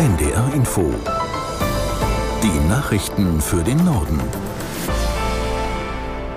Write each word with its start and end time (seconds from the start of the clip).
NDR 0.00 0.50
Info. 0.54 0.94
Die 2.42 2.68
Nachrichten 2.70 3.38
für 3.42 3.62
den 3.62 3.84
Norden. 3.84 4.18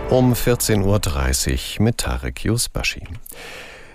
Um 0.10 0.34
14.30 0.34 1.80
Uhr 1.80 1.86
mit 1.86 2.00
Tarek 2.00 2.44
Yusbashi. 2.44 3.08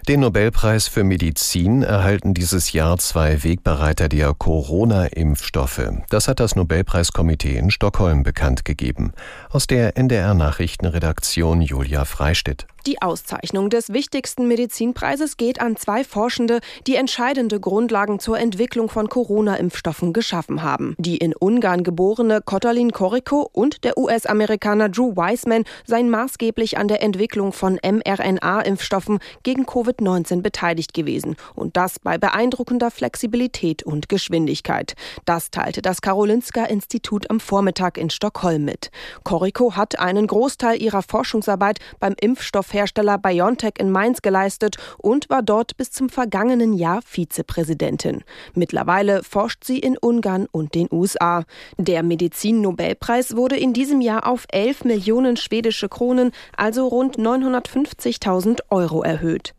Den 0.08 0.20
Nobelpreis 0.20 0.88
für 0.88 1.04
Medizin 1.04 1.82
erhalten 1.82 2.32
dieses 2.32 2.72
Jahr 2.72 2.96
zwei 2.96 3.44
Wegbereiter 3.44 4.08
der 4.08 4.32
Corona-Impfstoffe. 4.32 5.82
Das 6.08 6.28
hat 6.28 6.40
das 6.40 6.56
Nobelpreiskomitee 6.56 7.58
in 7.58 7.70
Stockholm 7.70 8.22
bekannt 8.22 8.64
gegeben. 8.64 9.12
Aus 9.50 9.66
der 9.66 9.98
NDR 9.98 10.32
Nachrichtenredaktion 10.32 11.60
Julia 11.60 12.06
Freistedt. 12.06 12.66
Die 12.88 13.02
Auszeichnung 13.02 13.68
des 13.68 13.92
wichtigsten 13.92 14.48
Medizinpreises 14.48 15.36
geht 15.36 15.60
an 15.60 15.76
zwei 15.76 16.04
Forschende, 16.04 16.60
die 16.86 16.94
entscheidende 16.96 17.60
Grundlagen 17.60 18.18
zur 18.18 18.38
Entwicklung 18.38 18.88
von 18.88 19.10
Corona-Impfstoffen 19.10 20.14
geschaffen 20.14 20.62
haben. 20.62 20.94
Die 20.96 21.18
in 21.18 21.34
Ungarn 21.36 21.82
geborene 21.82 22.40
Kotalin 22.40 22.90
Koriko 22.90 23.46
und 23.52 23.84
der 23.84 23.98
US-Amerikaner 23.98 24.88
Drew 24.88 25.14
Weissman 25.16 25.64
seien 25.84 26.08
maßgeblich 26.08 26.78
an 26.78 26.88
der 26.88 27.02
Entwicklung 27.02 27.52
von 27.52 27.78
mRNA-Impfstoffen 27.82 29.18
gegen 29.42 29.66
Covid-19 29.66 30.40
beteiligt 30.40 30.94
gewesen. 30.94 31.36
Und 31.54 31.76
das 31.76 31.98
bei 31.98 32.16
beeindruckender 32.16 32.90
Flexibilität 32.90 33.82
und 33.82 34.08
Geschwindigkeit. 34.08 34.94
Das 35.26 35.50
teilte 35.50 35.82
das 35.82 36.00
Karolinska-Institut 36.00 37.28
am 37.28 37.38
Vormittag 37.38 37.98
in 37.98 38.08
Stockholm 38.08 38.64
mit. 38.64 38.90
Koriko 39.24 39.76
hat 39.76 39.98
einen 39.98 40.26
Großteil 40.26 40.80
ihrer 40.80 41.02
Forschungsarbeit 41.02 41.80
beim 42.00 42.14
Impfstoff 42.18 42.77
Hersteller 42.78 43.18
BioNTech 43.18 43.74
in 43.80 43.90
Mainz 43.90 44.22
geleistet 44.22 44.76
und 44.98 45.28
war 45.30 45.42
dort 45.42 45.76
bis 45.76 45.90
zum 45.90 46.08
vergangenen 46.08 46.74
Jahr 46.74 47.02
Vizepräsidentin. 47.02 48.22
Mittlerweile 48.54 49.24
forscht 49.24 49.64
sie 49.64 49.80
in 49.80 49.98
Ungarn 49.98 50.46
und 50.52 50.76
den 50.76 50.86
USA. 50.92 51.44
Der 51.76 52.04
Medizin-Nobelpreis 52.04 53.34
wurde 53.34 53.56
in 53.56 53.72
diesem 53.72 54.00
Jahr 54.00 54.28
auf 54.28 54.46
11 54.52 54.84
Millionen 54.84 55.36
schwedische 55.36 55.88
Kronen, 55.88 56.30
also 56.56 56.86
rund 56.86 57.18
950.000 57.18 58.60
Euro 58.70 59.02
erhöht. 59.02 59.54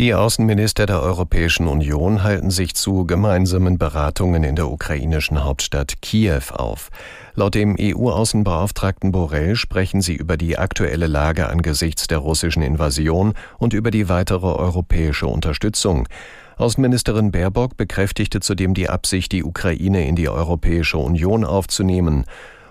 Die 0.00 0.14
Außenminister 0.14 0.86
der 0.86 1.02
Europäischen 1.02 1.66
Union 1.66 2.22
halten 2.22 2.50
sich 2.50 2.74
zu 2.74 3.04
gemeinsamen 3.04 3.76
Beratungen 3.76 4.44
in 4.44 4.56
der 4.56 4.70
ukrainischen 4.70 5.44
Hauptstadt 5.44 6.00
Kiew 6.00 6.54
auf. 6.54 6.88
Laut 7.34 7.54
dem 7.54 7.76
EU-Außenbeauftragten 7.78 9.12
Borrell 9.12 9.56
sprechen 9.56 10.00
sie 10.00 10.14
über 10.14 10.38
die 10.38 10.56
aktuelle 10.56 11.06
Lage 11.06 11.50
angesichts 11.50 12.06
der 12.06 12.16
russischen 12.16 12.62
Invasion 12.62 13.34
und 13.58 13.74
über 13.74 13.90
die 13.90 14.08
weitere 14.08 14.46
europäische 14.46 15.26
Unterstützung. 15.26 16.08
Außenministerin 16.56 17.30
Baerbock 17.30 17.76
bekräftigte 17.76 18.40
zudem 18.40 18.72
die 18.72 18.88
Absicht, 18.88 19.32
die 19.32 19.44
Ukraine 19.44 20.08
in 20.08 20.16
die 20.16 20.30
Europäische 20.30 20.96
Union 20.96 21.44
aufzunehmen. 21.44 22.24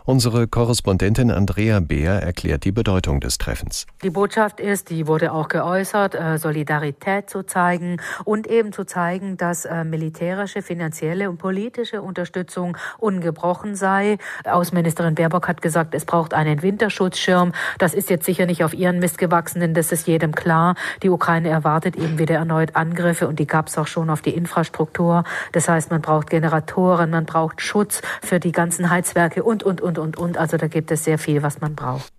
Unsere 0.10 0.48
Korrespondentin 0.48 1.30
Andrea 1.30 1.80
Beer 1.82 2.14
erklärt 2.24 2.66
die 2.66 2.72
Bedeutung 2.72 3.20
des 3.20 3.38
Treffens. 3.38 3.86
Die 4.02 4.10
Botschaft 4.10 4.60
ist, 4.60 4.90
die 4.90 5.06
wurde 5.06 5.32
auch 5.32 5.50
geäußert, 5.50 6.16
äh, 6.16 6.40
Solidarität 6.40 7.30
zu 7.30 7.44
zeigen 7.44 7.98
und 8.26 8.48
eben 8.48 8.74
zu 8.74 8.86
zeigen, 8.86 9.38
dass 9.38 9.66
äh, 9.66 9.84
militärische, 9.84 10.64
finanzielle 10.64 11.30
und 11.30 11.38
politische 11.38 12.02
Unterstützung 12.02 12.76
ungebrochen 12.98 13.76
sei. 13.76 14.18
Außenministerin 14.46 15.14
Baerbock 15.14 15.48
hat 15.48 15.62
gesagt, 15.62 15.94
es 15.94 16.06
braucht 16.06 16.34
einen 16.34 16.64
Winterschutzschirm. 16.64 17.52
Das 17.78 17.94
ist 17.94 18.10
jetzt 18.10 18.26
sicher 18.26 18.48
nicht 18.48 18.64
auf 18.64 18.74
ihren 18.74 18.98
Mist 18.98 19.20
gewachsen, 19.20 19.60
denn 19.60 19.76
das 19.76 19.92
ist 19.92 20.08
jedem 20.08 20.34
klar. 20.34 20.74
Die 21.04 21.12
Ukraine 21.12 21.50
erwartet 21.50 21.96
eben 21.96 22.18
wieder 22.18 22.34
erneut 22.34 22.76
Angriffe 22.76 23.28
und 23.28 23.38
die 23.38 23.46
gab 23.46 23.68
es 23.68 23.78
auch 23.78 23.86
schon 23.86 24.10
auf 24.10 24.24
die 24.24 24.34
Infrastruktur. 24.34 25.24
Das 25.52 25.70
heißt, 25.70 25.92
man 25.92 26.02
braucht 26.02 26.32
Generatoren, 26.32 27.12
man 27.12 27.28
braucht 27.28 27.62
Schutz 27.62 28.02
für 28.24 28.40
die 28.40 28.52
ganzen 28.52 28.90
Heizwerke 28.90 29.44
und, 29.44 29.62
und, 29.62 29.82
und, 29.82 29.99
und, 30.00 30.18
und. 30.18 30.38
Also 30.38 30.58
da 30.58 30.68
gibt 30.68 30.92
es 30.92 31.04
sehr 31.04 31.18
viel, 31.18 31.44
was 31.44 31.62
man 31.62 31.76
braucht. 31.76 32.12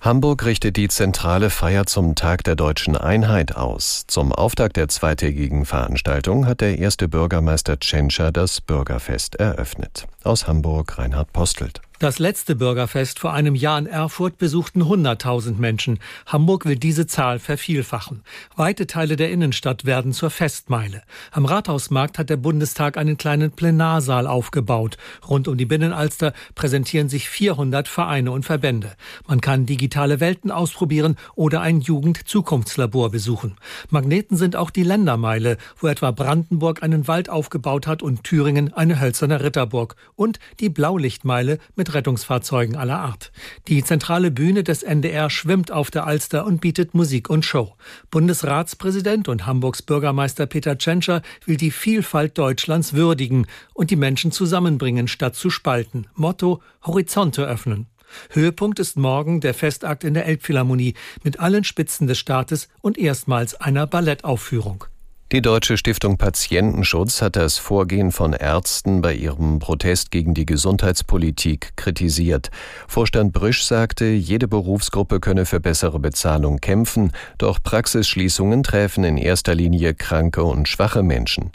Hamburg 0.00 0.44
richtet 0.44 0.76
die 0.76 0.88
zentrale 0.88 1.48
Feier 1.48 1.86
zum 1.86 2.16
Tag 2.16 2.42
der 2.42 2.56
deutschen 2.56 2.96
Einheit 2.96 3.54
aus. 3.54 4.04
Zum 4.08 4.32
Auftakt 4.32 4.76
der 4.76 4.88
zweitägigen 4.88 5.64
Veranstaltung 5.64 6.44
hat 6.44 6.60
der 6.60 6.78
erste 6.78 7.06
Bürgermeister 7.06 7.78
Tschentscher 7.78 8.32
das 8.32 8.60
Bürgerfest 8.60 9.36
eröffnet. 9.36 10.08
Aus 10.24 10.48
Hamburg 10.48 10.98
Reinhard 10.98 11.32
Postelt. 11.32 11.82
Das 12.02 12.18
letzte 12.18 12.56
Bürgerfest 12.56 13.20
vor 13.20 13.32
einem 13.32 13.54
Jahr 13.54 13.78
in 13.78 13.86
Erfurt 13.86 14.36
besuchten 14.36 14.82
100.000 14.82 15.58
Menschen. 15.58 16.00
Hamburg 16.26 16.64
will 16.64 16.74
diese 16.74 17.06
Zahl 17.06 17.38
vervielfachen. 17.38 18.24
Weite 18.56 18.88
Teile 18.88 19.14
der 19.14 19.30
Innenstadt 19.30 19.84
werden 19.84 20.12
zur 20.12 20.30
Festmeile. 20.30 21.04
Am 21.30 21.44
Rathausmarkt 21.44 22.18
hat 22.18 22.28
der 22.28 22.38
Bundestag 22.38 22.96
einen 22.96 23.18
kleinen 23.18 23.52
Plenarsaal 23.52 24.26
aufgebaut. 24.26 24.96
Rund 25.28 25.46
um 25.46 25.56
die 25.56 25.64
Binnenalster 25.64 26.32
präsentieren 26.56 27.08
sich 27.08 27.28
400 27.28 27.86
Vereine 27.86 28.32
und 28.32 28.44
Verbände. 28.44 28.96
Man 29.28 29.40
kann 29.40 29.64
digitale 29.64 30.18
Welten 30.18 30.50
ausprobieren 30.50 31.14
oder 31.36 31.60
ein 31.60 31.82
Jugend-Zukunftslabor 31.82 33.12
besuchen. 33.12 33.54
Magneten 33.90 34.36
sind 34.36 34.56
auch 34.56 34.70
die 34.70 34.82
Ländermeile, 34.82 35.56
wo 35.78 35.86
etwa 35.86 36.10
Brandenburg 36.10 36.82
einen 36.82 37.06
Wald 37.06 37.30
aufgebaut 37.30 37.86
hat 37.86 38.02
und 38.02 38.24
Thüringen 38.24 38.72
eine 38.72 38.98
hölzerne 38.98 39.40
Ritterburg. 39.40 39.94
Und 40.16 40.40
die 40.58 40.68
Blaulichtmeile 40.68 41.60
mit 41.76 41.91
Rettungsfahrzeugen 41.94 42.76
aller 42.76 42.98
Art. 42.98 43.32
Die 43.68 43.82
zentrale 43.84 44.30
Bühne 44.30 44.64
des 44.64 44.82
NDR 44.82 45.30
schwimmt 45.30 45.70
auf 45.70 45.90
der 45.90 46.06
Alster 46.06 46.46
und 46.46 46.60
bietet 46.60 46.94
Musik 46.94 47.30
und 47.30 47.44
Show. 47.44 47.74
Bundesratspräsident 48.10 49.28
und 49.28 49.46
Hamburgs 49.46 49.82
Bürgermeister 49.82 50.46
Peter 50.46 50.78
Tschentscher 50.78 51.22
will 51.46 51.56
die 51.56 51.70
Vielfalt 51.70 52.38
Deutschlands 52.38 52.92
würdigen 52.92 53.46
und 53.74 53.90
die 53.90 53.96
Menschen 53.96 54.32
zusammenbringen, 54.32 55.08
statt 55.08 55.34
zu 55.34 55.50
spalten. 55.50 56.06
Motto 56.14 56.62
Horizonte 56.82 57.44
öffnen. 57.44 57.86
Höhepunkt 58.30 58.78
ist 58.78 58.96
morgen 58.96 59.40
der 59.40 59.54
Festakt 59.54 60.04
in 60.04 60.14
der 60.14 60.26
Elbphilharmonie 60.26 60.94
mit 61.22 61.40
allen 61.40 61.64
Spitzen 61.64 62.06
des 62.06 62.18
Staates 62.18 62.68
und 62.80 62.98
erstmals 62.98 63.54
einer 63.54 63.86
Ballettaufführung. 63.86 64.84
Die 65.32 65.40
Deutsche 65.40 65.78
Stiftung 65.78 66.18
Patientenschutz 66.18 67.22
hat 67.22 67.36
das 67.36 67.56
Vorgehen 67.56 68.12
von 68.12 68.34
Ärzten 68.34 69.00
bei 69.00 69.14
ihrem 69.14 69.60
Protest 69.60 70.10
gegen 70.10 70.34
die 70.34 70.44
Gesundheitspolitik 70.44 71.74
kritisiert. 71.74 72.50
Vorstand 72.86 73.32
Brüsch 73.32 73.62
sagte, 73.62 74.04
jede 74.04 74.46
Berufsgruppe 74.46 75.20
könne 75.20 75.46
für 75.46 75.58
bessere 75.58 75.98
Bezahlung 76.00 76.58
kämpfen, 76.58 77.12
doch 77.38 77.62
Praxisschließungen 77.62 78.62
träfen 78.62 79.04
in 79.04 79.16
erster 79.16 79.54
Linie 79.54 79.94
kranke 79.94 80.44
und 80.44 80.68
schwache 80.68 81.02
Menschen. 81.02 81.50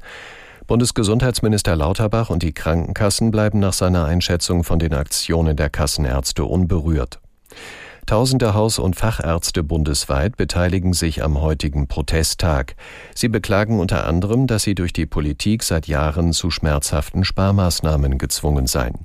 Bundesgesundheitsminister 0.65 1.75
Lauterbach 1.75 2.31
und 2.31 2.41
die 2.41 2.53
Krankenkassen 2.53 3.29
bleiben 3.29 3.59
nach 3.59 3.73
seiner 3.73 4.05
Einschätzung 4.05 4.63
von 4.63 4.79
den 4.79 4.95
Aktionen 4.95 5.55
der 5.55 5.69
Kassenärzte 5.69 6.45
unberührt. 6.45 7.19
Tausende 8.07 8.53
Haus- 8.53 8.79
und 8.79 8.95
Fachärzte 8.95 9.63
bundesweit 9.63 10.37
beteiligen 10.37 10.93
sich 10.93 11.25
am 11.25 11.41
heutigen 11.41 11.89
Protesttag. 11.89 12.77
Sie 13.13 13.27
beklagen 13.27 13.81
unter 13.81 14.07
anderem, 14.07 14.47
dass 14.47 14.63
sie 14.63 14.75
durch 14.75 14.93
die 14.93 15.05
Politik 15.05 15.61
seit 15.61 15.87
Jahren 15.87 16.31
zu 16.31 16.49
schmerzhaften 16.49 17.25
Sparmaßnahmen 17.25 18.17
gezwungen 18.17 18.65
seien. 18.65 18.99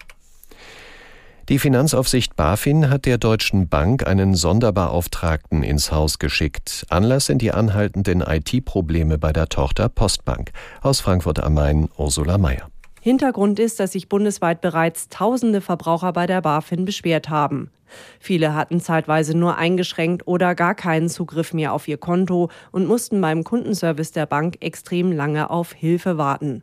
Die 1.48 1.58
Finanzaufsicht 1.58 2.36
BaFin 2.36 2.90
hat 2.90 3.04
der 3.04 3.18
Deutschen 3.18 3.68
Bank 3.68 4.06
einen 4.06 4.36
Sonderbeauftragten 4.36 5.64
ins 5.64 5.90
Haus 5.90 6.20
geschickt. 6.20 6.86
Anlass 6.88 7.26
sind 7.26 7.42
die 7.42 7.50
anhaltenden 7.50 8.20
IT-Probleme 8.20 9.18
bei 9.18 9.32
der 9.32 9.48
Tochter 9.48 9.88
Postbank. 9.88 10.52
Aus 10.80 11.00
Frankfurt 11.00 11.42
am 11.42 11.54
Main 11.54 11.88
Ursula 11.96 12.38
Mayer. 12.38 12.71
Hintergrund 13.04 13.58
ist, 13.58 13.80
dass 13.80 13.90
sich 13.92 14.08
bundesweit 14.08 14.60
bereits 14.60 15.08
tausende 15.08 15.60
Verbraucher 15.60 16.12
bei 16.12 16.28
der 16.28 16.40
BaFin 16.40 16.84
beschwert 16.84 17.28
haben. 17.28 17.72
Viele 18.20 18.54
hatten 18.54 18.78
zeitweise 18.78 19.36
nur 19.36 19.56
eingeschränkt 19.56 20.28
oder 20.28 20.54
gar 20.54 20.76
keinen 20.76 21.08
Zugriff 21.08 21.52
mehr 21.52 21.72
auf 21.72 21.88
ihr 21.88 21.98
Konto 21.98 22.48
und 22.70 22.86
mussten 22.86 23.20
beim 23.20 23.42
Kundenservice 23.42 24.12
der 24.12 24.26
Bank 24.26 24.58
extrem 24.60 25.10
lange 25.10 25.50
auf 25.50 25.72
Hilfe 25.72 26.16
warten. 26.16 26.62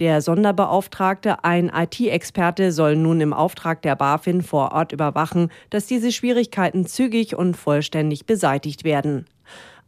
Der 0.00 0.20
Sonderbeauftragte, 0.20 1.44
ein 1.44 1.72
IT-Experte, 1.74 2.72
soll 2.72 2.94
nun 2.96 3.22
im 3.22 3.32
Auftrag 3.32 3.80
der 3.80 3.96
BaFin 3.96 4.42
vor 4.42 4.72
Ort 4.72 4.92
überwachen, 4.92 5.50
dass 5.70 5.86
diese 5.86 6.12
Schwierigkeiten 6.12 6.84
zügig 6.84 7.36
und 7.36 7.56
vollständig 7.56 8.26
beseitigt 8.26 8.84
werden. 8.84 9.24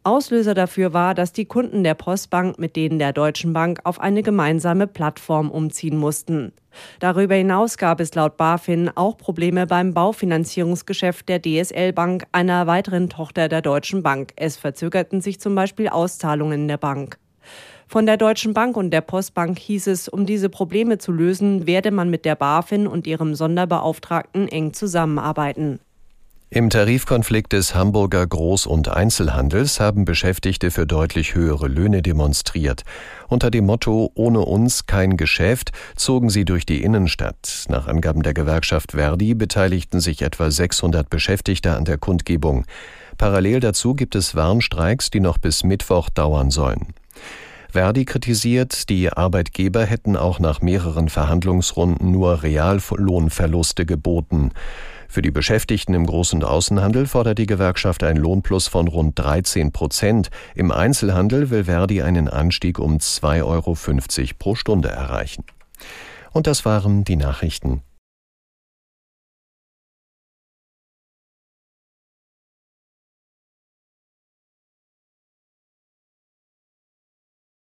Auslöser 0.05 0.53
dafür 0.53 0.93
war, 0.93 1.15
dass 1.15 1.31
die 1.31 1.45
Kunden 1.45 1.83
der 1.83 1.93
Postbank 1.93 2.59
mit 2.59 2.75
denen 2.75 2.99
der 2.99 3.13
Deutschen 3.13 3.53
Bank 3.53 3.79
auf 3.85 4.01
eine 4.01 4.21
gemeinsame 4.21 4.85
Plattform 4.85 5.49
umziehen 5.49 5.97
mussten. 5.97 6.51
Darüber 6.99 7.35
hinaus 7.35 7.77
gab 7.77 7.99
es 8.01 8.13
laut 8.13 8.35
BaFin 8.35 8.89
auch 8.95 9.17
Probleme 9.17 9.65
beim 9.65 9.93
Baufinanzierungsgeschäft 9.93 11.29
der 11.29 11.41
DSL 11.41 11.93
Bank, 11.93 12.25
einer 12.33 12.67
weiteren 12.67 13.09
Tochter 13.09 13.47
der 13.47 13.61
Deutschen 13.61 14.03
Bank. 14.03 14.33
Es 14.35 14.57
verzögerten 14.57 15.21
sich 15.21 15.39
zum 15.39 15.55
Beispiel 15.55 15.87
Auszahlungen 15.87 16.67
der 16.67 16.77
Bank. 16.77 17.17
Von 17.87 18.05
der 18.05 18.17
Deutschen 18.17 18.53
Bank 18.53 18.75
und 18.75 18.91
der 18.91 19.01
Postbank 19.01 19.59
hieß 19.59 19.87
es, 19.87 20.09
um 20.09 20.25
diese 20.25 20.49
Probleme 20.49 20.97
zu 20.97 21.11
lösen, 21.11 21.67
werde 21.67 21.91
man 21.91 22.09
mit 22.09 22.25
der 22.25 22.35
BaFin 22.35 22.87
und 22.87 23.07
ihrem 23.07 23.35
Sonderbeauftragten 23.35 24.47
eng 24.47 24.73
zusammenarbeiten. 24.73 25.79
Im 26.55 26.69
Tarifkonflikt 26.69 27.51
des 27.51 27.73
Hamburger 27.73 28.25
Groß- 28.25 28.67
und 28.67 28.87
Einzelhandels 28.87 29.79
haben 29.79 30.05
Beschäftigte 30.05 30.69
für 30.69 30.85
deutlich 30.85 31.33
höhere 31.33 31.67
Löhne 31.67 32.03
demonstriert. 32.03 32.83
Unter 33.27 33.49
dem 33.49 33.65
Motto 33.65 34.11
Ohne 34.13 34.41
uns 34.41 34.85
kein 34.85 35.17
Geschäft 35.17 35.71
zogen 35.95 36.29
sie 36.29 36.45
durch 36.45 36.67
die 36.67 36.83
Innenstadt. 36.83 37.65
Nach 37.69 37.87
Angaben 37.87 38.21
der 38.21 38.35
Gewerkschaft 38.35 38.91
Verdi 38.91 39.33
beteiligten 39.33 39.99
sich 39.99 40.21
etwa 40.21 40.51
600 40.51 41.09
Beschäftigte 41.09 41.75
an 41.75 41.85
der 41.85 41.97
Kundgebung. 41.97 42.65
Parallel 43.17 43.59
dazu 43.59 43.95
gibt 43.95 44.13
es 44.13 44.35
Warnstreiks, 44.35 45.09
die 45.09 45.21
noch 45.21 45.39
bis 45.39 45.63
Mittwoch 45.63 46.11
dauern 46.11 46.51
sollen. 46.51 46.93
Verdi 47.71 48.05
kritisiert, 48.05 48.89
die 48.89 49.11
Arbeitgeber 49.11 49.83
hätten 49.83 50.15
auch 50.15 50.37
nach 50.37 50.61
mehreren 50.61 51.09
Verhandlungsrunden 51.09 52.11
nur 52.11 52.43
Reallohnverluste 52.43 53.87
geboten. 53.87 54.51
Für 55.13 55.21
die 55.21 55.29
Beschäftigten 55.29 55.93
im 55.93 56.07
Groß- 56.07 56.33
und 56.33 56.43
Außenhandel 56.43 57.05
fordert 57.05 57.37
die 57.37 57.45
Gewerkschaft 57.45 58.01
ein 58.01 58.17
Lohnplus 58.17 58.67
von 58.67 58.87
rund 58.87 59.19
13 59.19 59.71
Prozent. 59.71 60.31
Im 60.55 60.71
Einzelhandel 60.71 61.51
will 61.51 61.65
Verdi 61.65 62.01
einen 62.01 62.27
Anstieg 62.27 62.79
um 62.79 62.97
2,50 62.97 63.43
Euro 63.43 63.77
pro 64.39 64.55
Stunde 64.55 64.89
erreichen. 64.89 65.43
Und 66.31 66.47
das 66.47 66.65
waren 66.65 67.03
die 67.03 67.15
Nachrichten. 67.15 67.83